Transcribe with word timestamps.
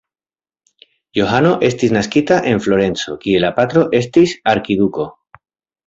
Johano 1.19 1.51
estis 1.67 1.93
naskita 1.99 2.39
en 2.55 2.65
Florenco, 2.69 3.17
kie 3.27 3.45
la 3.47 3.55
patro 3.61 3.87
estis 4.03 4.39
arkiduko. 4.57 5.11